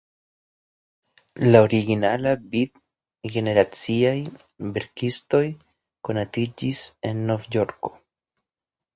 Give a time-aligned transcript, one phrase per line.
[1.49, 4.13] La originala "Beat"-generaciaj
[4.77, 5.43] verkistoj
[6.09, 6.81] konatiĝis
[7.11, 7.93] en Novjorko.